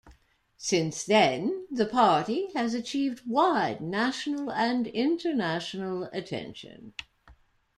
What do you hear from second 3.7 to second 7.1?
national and international attention.